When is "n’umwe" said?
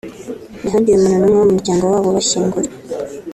1.25-1.35